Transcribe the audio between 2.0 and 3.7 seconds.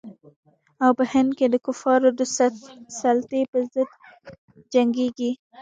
د سلطې پر